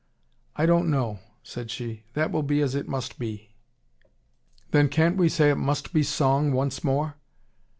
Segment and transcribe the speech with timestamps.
[0.55, 2.05] "I don't know," said she.
[2.13, 3.51] "That will be as it must be."
[4.71, 7.17] "Then can't we say it must be SONG once more?"